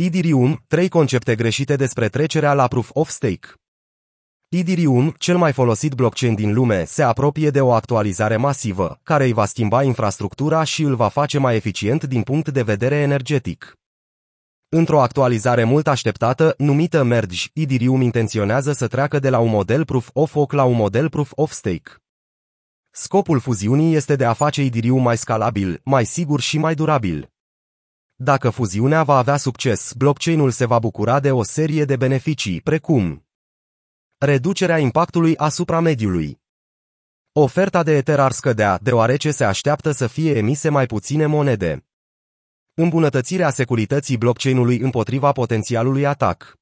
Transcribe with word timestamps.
Idirium, 0.00 0.64
trei 0.66 0.88
concepte 0.88 1.34
greșite 1.34 1.76
despre 1.76 2.08
trecerea 2.08 2.54
la 2.54 2.66
Proof 2.66 2.90
of 2.92 3.08
Stake. 3.08 3.48
Idirium, 4.48 5.14
cel 5.18 5.36
mai 5.36 5.52
folosit 5.52 5.92
blockchain 5.94 6.34
din 6.34 6.54
lume, 6.54 6.84
se 6.84 7.02
apropie 7.02 7.50
de 7.50 7.60
o 7.60 7.72
actualizare 7.72 8.36
masivă, 8.36 9.00
care 9.02 9.24
îi 9.24 9.32
va 9.32 9.44
schimba 9.44 9.82
infrastructura 9.82 10.64
și 10.64 10.82
îl 10.82 10.94
va 10.94 11.08
face 11.08 11.38
mai 11.38 11.56
eficient 11.56 12.04
din 12.04 12.22
punct 12.22 12.48
de 12.48 12.62
vedere 12.62 12.94
energetic. 12.94 13.72
Într-o 14.68 15.00
actualizare 15.00 15.64
mult 15.64 15.86
așteptată, 15.86 16.54
numită 16.58 17.02
Merge, 17.02 17.48
Idirium 17.52 18.00
intenționează 18.00 18.72
să 18.72 18.86
treacă 18.86 19.18
de 19.18 19.30
la 19.30 19.38
un 19.38 19.50
model 19.50 19.84
Proof 19.84 20.10
of 20.12 20.34
Work 20.34 20.52
la 20.52 20.64
un 20.64 20.76
model 20.76 21.08
Proof 21.08 21.32
of 21.34 21.50
Stake. 21.50 21.90
Scopul 22.90 23.40
fuziunii 23.40 23.94
este 23.94 24.16
de 24.16 24.24
a 24.24 24.32
face 24.32 24.62
Idirium 24.62 25.02
mai 25.02 25.16
scalabil, 25.16 25.80
mai 25.84 26.06
sigur 26.06 26.40
și 26.40 26.58
mai 26.58 26.74
durabil. 26.74 27.28
Dacă 28.20 28.50
fuziunea 28.50 29.02
va 29.02 29.16
avea 29.16 29.36
succes, 29.36 29.92
blockchain-ul 29.92 30.50
se 30.50 30.64
va 30.64 30.78
bucura 30.78 31.20
de 31.20 31.32
o 31.32 31.42
serie 31.42 31.84
de 31.84 31.96
beneficii, 31.96 32.60
precum 32.60 33.26
reducerea 34.18 34.78
impactului 34.78 35.36
asupra 35.36 35.80
mediului. 35.80 36.40
Oferta 37.32 37.82
de 37.82 37.96
Ether 37.96 38.20
ar 38.20 38.32
scădea, 38.32 38.78
deoarece 38.82 39.30
se 39.30 39.44
așteaptă 39.44 39.90
să 39.90 40.06
fie 40.06 40.36
emise 40.36 40.68
mai 40.68 40.86
puține 40.86 41.26
monede. 41.26 41.86
Îmbunătățirea 42.74 43.50
securității 43.50 44.18
blockchain-ului 44.18 44.78
împotriva 44.78 45.32
potențialului 45.32 46.06
atac. 46.06 46.58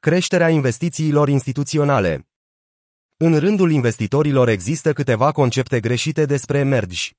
Creșterea 0.00 0.48
investițiilor 0.48 1.28
instituționale. 1.28 2.28
În 3.16 3.38
rândul 3.38 3.70
investitorilor 3.70 4.48
există 4.48 4.92
câteva 4.92 5.32
concepte 5.32 5.80
greșite 5.80 6.24
despre 6.24 6.62
Merge. 6.62 7.10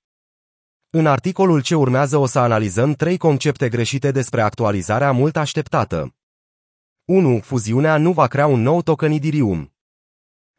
În 0.90 1.06
articolul 1.06 1.62
ce 1.62 1.76
urmează 1.76 2.18
o 2.18 2.26
să 2.26 2.40
analizăm 2.40 2.94
trei 2.94 3.18
concepte 3.18 3.70
greșite 3.70 4.12
despre 4.12 4.42
actualizarea 4.42 5.12
mult 5.12 5.38
așteptată. 5.38 6.16
1. 7.06 7.40
Fuziunea 7.40 7.98
nu 7.98 8.12
va 8.12 8.28
crea 8.28 8.48
un 8.48 8.62
nou 8.62 8.82
token 8.82 9.12
Idirium. 9.12 9.74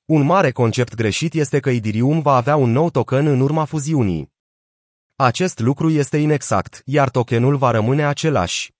Un 0.05 0.23
mare 0.23 0.51
concept 0.51 0.95
greșit 0.95 1.35
este 1.35 1.61
că 1.61 1.71
Idirium 1.71 2.21
va 2.21 2.37
avea 2.37 2.57
un 2.57 2.71
nou 2.71 2.91
token 2.91 3.27
în 3.27 3.41
urma 3.41 3.65
fuziunii. 3.65 4.33
Acest 5.17 5.59
lucru 5.59 5.91
este 5.91 6.17
inexact, 6.17 6.83
iar 6.85 7.11
tokenul 7.11 7.57
va 7.57 7.71
rămâne 7.71 8.07
același. 8.07 8.75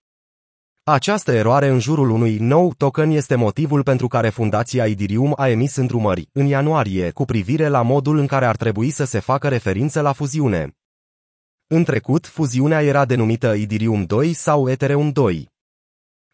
Această 0.83 1.33
eroare 1.33 1.69
în 1.69 1.79
jurul 1.79 2.11
unui 2.11 2.39
nou 2.39 2.75
token 2.75 3.11
este 3.11 3.35
motivul 3.35 3.83
pentru 3.83 4.09
care 4.09 4.29
fundația 4.29 4.87
Idirium 4.87 5.33
a 5.37 5.49
emis 5.49 5.77
îndrumări, 5.77 6.29
în 6.33 6.47
ianuarie, 6.47 7.11
cu 7.11 7.25
privire 7.25 7.69
la 7.69 7.83
modul 7.83 8.19
în 8.19 8.27
care 8.27 8.47
ar 8.47 8.57
trebui 8.57 8.91
să 8.91 9.05
se 9.05 9.19
facă 9.19 9.49
referință 9.49 10.01
la 10.01 10.13
fuziune. 10.13 10.77
În 11.69 11.85
trecut, 11.85 12.27
fuziunea 12.27 12.83
era 12.83 13.05
denumită 13.05 13.53
Idirium 13.53 14.05
2 14.05 14.33
sau 14.33 14.69
Ethereum 14.69 15.11
2. 15.11 15.51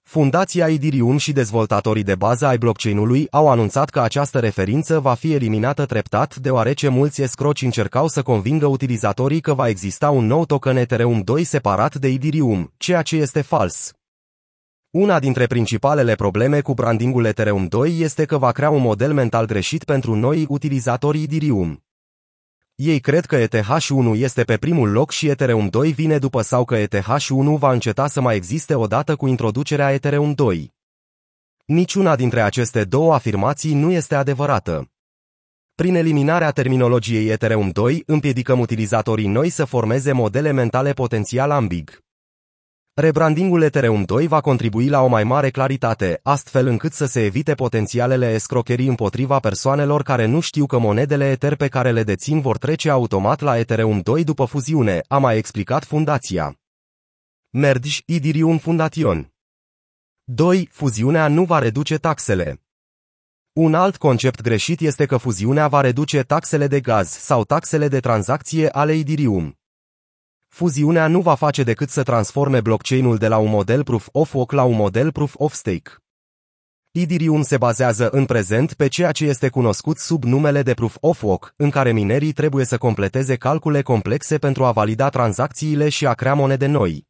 Fundația 0.03 0.69
Idirium 0.69 1.17
și 1.17 1.33
dezvoltatorii 1.33 2.03
de 2.03 2.15
bază 2.15 2.47
ai 2.47 2.59
blockchain-ului 2.59 3.27
au 3.31 3.49
anunțat 3.49 3.91
că 3.91 4.01
această 4.01 4.39
referință 4.39 5.01
va 5.01 5.15
fi 5.15 5.33
eliminată 5.33 5.87
treptat 5.87 6.37
deoarece 6.37 6.89
mulți 6.89 7.23
escroci 7.23 7.63
încercau 7.63 8.09
să 8.09 8.23
convingă 8.23 8.67
utilizatorii 8.67 9.41
că 9.41 9.55
va 9.55 9.69
exista 9.69 10.11
un 10.11 10.27
nou 10.27 10.45
token 10.45 10.77
Ethereum 10.77 11.21
2 11.21 11.45
separat 11.45 11.95
de 11.95 12.09
Idirium, 12.09 12.73
ceea 12.77 13.03
ce 13.03 13.17
este 13.17 13.41
fals. 13.41 13.93
Una 14.91 15.19
dintre 15.19 15.47
principalele 15.47 16.15
probleme 16.15 16.61
cu 16.61 16.75
brandingul 16.75 17.25
Ethereum 17.25 17.67
2 17.67 17.99
este 17.99 18.25
că 18.25 18.39
va 18.39 18.53
crea 18.53 18.71
un 18.71 18.81
model 18.81 19.13
mental 19.13 19.47
greșit 19.47 19.85
pentru 19.85 20.15
noi 20.15 20.47
utilizatori 20.49 21.23
Idirium. 21.23 21.82
Ei 22.75 23.01
cred 23.01 23.25
că 23.27 23.45
ETH1 23.45 24.15
este 24.15 24.43
pe 24.43 24.57
primul 24.57 24.91
loc 24.91 25.11
și 25.11 25.29
Ethereum 25.29 25.69
2 25.69 25.93
vine 25.93 26.19
după 26.19 26.43
sau 26.43 26.65
că 26.65 26.83
ETH1 26.83 27.59
va 27.59 27.73
înceta 27.73 28.07
să 28.07 28.21
mai 28.21 28.37
existe 28.37 28.75
odată 28.75 29.17
cu 29.17 29.27
introducerea 29.27 29.93
Ethereum 29.93 30.33
2. 30.33 30.73
Niciuna 31.65 32.17
dintre 32.17 32.41
aceste 32.41 32.85
două 32.85 33.15
afirmații 33.15 33.75
nu 33.75 33.91
este 33.91 34.15
adevărată. 34.15 34.91
Prin 35.75 35.95
eliminarea 35.95 36.51
terminologiei 36.51 37.29
Ethereum 37.29 37.71
2, 37.71 38.03
împiedicăm 38.07 38.61
utilizatorii 38.61 39.27
noi 39.27 39.49
să 39.49 39.65
formeze 39.65 40.13
modele 40.13 40.51
mentale 40.51 40.93
potențial 40.93 41.51
ambig. 41.51 42.03
Rebrandingul 42.95 43.63
Ethereum 43.63 44.05
2 44.05 44.27
va 44.27 44.41
contribui 44.41 44.89
la 44.89 45.01
o 45.01 45.07
mai 45.07 45.25
mare 45.25 45.51
claritate, 45.51 46.21
astfel 46.23 46.67
încât 46.67 46.93
să 46.93 47.07
se 47.07 47.25
evite 47.25 47.55
potențialele 47.55 48.33
escrocherii 48.33 48.87
împotriva 48.87 49.39
persoanelor 49.39 50.03
care 50.03 50.27
nu 50.27 50.41
știu 50.41 50.67
că 50.67 50.79
monedele 50.79 51.31
Ether 51.31 51.57
pe 51.57 51.69
care 51.69 51.91
le 51.91 52.03
dețin 52.03 52.41
vor 52.41 52.59
trece 52.59 52.91
automat 52.91 53.41
la 53.41 53.59
Ethereum 53.59 54.01
2 54.01 54.25
după 54.25 54.45
fuziune, 54.45 55.01
a 55.09 55.19
mai 55.19 55.37
explicat 55.37 55.85
fundația. 55.85 56.61
Merge 57.51 58.01
Idirium 58.07 58.59
Fundation 58.59 59.33
2. 60.25 60.69
Fuziunea 60.73 61.29
nu 61.29 61.45
va 61.45 61.59
reduce 61.59 61.97
taxele. 61.97 62.63
Un 63.53 63.75
alt 63.75 63.97
concept 63.97 64.41
greșit 64.41 64.81
este 64.81 65.07
că 65.07 65.17
fuziunea 65.17 65.69
va 65.69 65.81
reduce 65.81 66.23
taxele 66.23 66.67
de 66.67 66.81
gaz 66.81 67.09
sau 67.09 67.45
taxele 67.45 67.89
de 67.89 68.01
tranzacție 68.01 68.69
ale 68.69 68.95
Idirium. 68.95 69.62
Fuziunea 70.55 71.07
nu 71.07 71.21
va 71.21 71.35
face 71.35 71.63
decât 71.63 71.89
să 71.89 72.03
transforme 72.03 72.61
blockchain-ul 72.61 73.17
de 73.17 73.29
la 73.29 73.39
un 73.39 73.51
model 73.51 73.85
Proof 73.85 74.09
of 74.13 74.35
Work 74.35 74.53
la 74.53 74.63
un 74.63 74.77
model 74.77 75.13
Proof 75.13 75.35
of 75.37 75.53
Stake. 75.53 75.91
Idirium 76.91 77.43
se 77.43 77.57
bazează 77.57 78.09
în 78.09 78.25
prezent 78.25 78.75
pe 78.75 78.89
ceea 78.89 79.13
ce 79.13 79.25
este 79.25 79.49
cunoscut 79.49 79.99
sub 79.99 80.25
numele 80.25 80.63
de 80.63 80.75
Proof 80.75 80.97
of 81.01 81.23
Work, 81.23 81.55
în 81.57 81.71
care 81.71 81.93
minerii 81.93 82.33
trebuie 82.33 82.65
să 82.65 82.79
completeze 82.79 83.37
calcule 83.37 83.83
complexe 83.83 84.39
pentru 84.39 84.65
a 84.65 84.73
valida 84.73 85.09
tranzacțiile 85.09 85.89
și 85.89 86.07
a 86.07 86.13
crea 86.13 86.35
monede 86.35 86.67
noi. 86.67 87.07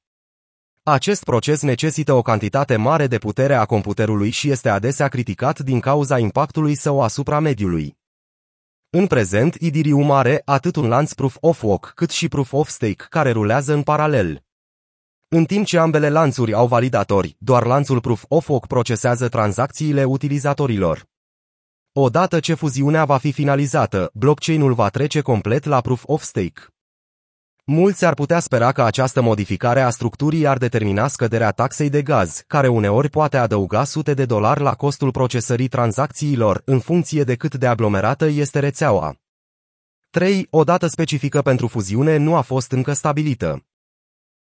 Acest 0.83 1.25
proces 1.25 1.63
necesită 1.63 2.13
o 2.13 2.23
cantitate 2.23 2.77
mare 2.77 3.07
de 3.07 3.19
putere 3.19 3.55
a 3.55 3.65
computerului 3.65 4.31
și 4.31 4.51
este 4.51 4.69
adesea 4.69 5.09
criticat 5.09 5.59
din 5.59 5.81
cauza 5.81 6.19
impactului 6.19 6.75
său 6.75 7.01
asupra 7.01 7.41
mediului. 7.41 8.01
În 8.95 9.07
prezent, 9.07 9.55
Idirium 9.55 10.11
are 10.11 10.43
atât 10.45 10.77
un 10.77 10.89
lanț 10.89 11.13
Proof 11.13 11.37
of 11.41 11.63
Work 11.63 11.93
cât 11.95 12.11
și 12.11 12.29
Proof 12.29 12.53
of 12.53 12.69
Stake 12.69 13.07
care 13.09 13.31
rulează 13.31 13.73
în 13.73 13.83
paralel. 13.83 14.45
În 15.29 15.45
timp 15.45 15.67
ce 15.67 15.79
ambele 15.79 16.09
lanțuri 16.09 16.53
au 16.53 16.67
validatori, 16.67 17.37
doar 17.39 17.67
lanțul 17.67 18.01
Proof 18.01 18.25
of 18.29 18.49
Work 18.49 18.67
procesează 18.67 19.29
tranzacțiile 19.29 20.05
utilizatorilor. 20.05 21.05
Odată 21.93 22.41
ce 22.41 22.55
fuziunea 22.55 23.05
va 23.05 23.19
fi 23.19 23.33
finalizată, 23.33 24.11
blockchain-ul 24.15 24.75
va 24.75 24.89
trece 24.89 25.21
complet 25.21 25.65
la 25.65 25.81
Proof 25.81 26.03
of 26.07 26.23
Stake. 26.23 26.72
Mulți 27.65 28.05
ar 28.05 28.15
putea 28.15 28.41
spera 28.41 28.73
că 28.73 28.83
această 28.83 29.21
modificare 29.21 29.81
a 29.81 29.91
structurii 29.91 30.47
ar 30.47 30.59
determina 30.59 31.07
scăderea 31.07 31.51
taxei 31.51 31.89
de 31.89 32.03
gaz, 32.03 32.43
care 32.47 32.69
uneori 32.69 33.09
poate 33.09 33.37
adăuga 33.37 33.85
sute 33.85 34.15
de 34.15 34.25
dolari 34.25 34.61
la 34.61 34.75
costul 34.75 35.11
procesării 35.11 35.69
tranzacțiilor, 35.69 36.63
în 36.65 36.79
funcție 36.79 37.25
de 37.25 37.35
cât 37.35 37.55
de 37.55 37.67
aglomerată 37.67 38.27
este 38.27 38.59
rețeaua. 38.59 39.15
3. 40.11 40.47
O 40.51 40.65
dată 40.65 40.87
specifică 40.87 41.43
pentru 41.43 41.67
fuziune 41.67 42.17
nu 42.17 42.35
a 42.35 42.41
fost 42.41 42.73
încă 42.73 42.93
stabilită. 42.93 43.67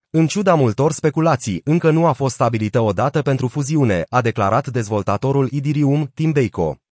În 0.09 0.27
ciuda 0.27 0.55
multor 0.55 0.91
speculații, 0.91 1.61
încă 1.63 1.91
nu 1.91 2.05
a 2.05 2.11
fost 2.11 2.33
stabilită 2.33 2.79
o 2.79 2.91
dată 2.91 3.21
pentru 3.21 3.47
fuziune, 3.47 4.03
a 4.09 4.21
declarat 4.21 4.67
dezvoltatorul 4.67 5.47
Idirium, 5.51 6.11
Tim 6.13 6.31
Beiko. 6.31 6.84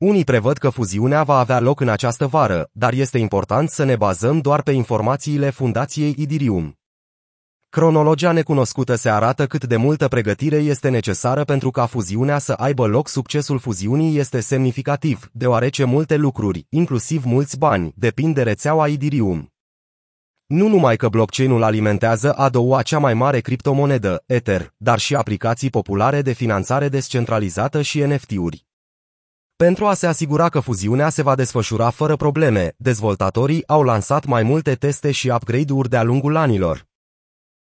Unii 0.00 0.24
prevăd 0.24 0.56
că 0.56 0.68
fuziunea 0.68 1.22
va 1.22 1.38
avea 1.38 1.60
loc 1.60 1.80
în 1.80 1.88
această 1.88 2.26
vară, 2.26 2.70
dar 2.72 2.92
este 2.92 3.18
important 3.18 3.70
să 3.70 3.84
ne 3.84 3.96
bazăm 3.96 4.38
doar 4.38 4.62
pe 4.62 4.70
informațiile 4.70 5.50
fundației 5.50 6.14
Idirium. 6.18 6.78
Cronologia 7.68 8.32
necunoscută 8.32 8.94
se 8.94 9.10
arată 9.10 9.46
cât 9.46 9.64
de 9.64 9.76
multă 9.76 10.08
pregătire 10.08 10.56
este 10.56 10.88
necesară 10.88 11.44
pentru 11.44 11.70
ca 11.70 11.86
fuziunea 11.86 12.38
să 12.38 12.52
aibă 12.52 12.86
loc. 12.86 13.08
Succesul 13.08 13.58
fuziunii 13.58 14.18
este 14.18 14.40
semnificativ, 14.40 15.30
deoarece 15.32 15.84
multe 15.84 16.16
lucruri, 16.16 16.66
inclusiv 16.68 17.24
mulți 17.24 17.58
bani, 17.58 17.92
depind 17.96 18.34
de 18.34 18.42
rețeaua 18.42 18.88
Idirium. 18.88 19.52
Nu 20.46 20.68
numai 20.68 20.96
că 20.96 21.08
blockchain-ul 21.08 21.62
alimentează 21.62 22.32
ADOA 22.32 22.82
cea 22.82 22.98
mai 22.98 23.14
mare 23.14 23.40
criptomonedă, 23.40 24.22
Ether, 24.26 24.74
dar 24.76 24.98
și 24.98 25.14
aplicații 25.14 25.70
populare 25.70 26.22
de 26.22 26.32
finanțare 26.32 26.88
descentralizată 26.88 27.82
și 27.82 28.00
NFT-uri. 28.00 28.68
Pentru 29.66 29.86
a 29.86 29.94
se 29.94 30.06
asigura 30.06 30.48
că 30.48 30.60
fuziunea 30.60 31.08
se 31.08 31.22
va 31.22 31.34
desfășura 31.34 31.90
fără 31.90 32.16
probleme, 32.16 32.72
dezvoltatorii 32.76 33.68
au 33.68 33.82
lansat 33.82 34.26
mai 34.26 34.42
multe 34.42 34.74
teste 34.74 35.10
și 35.10 35.28
upgrade-uri 35.28 35.88
de-a 35.88 36.02
lungul 36.02 36.36
anilor. 36.36 36.89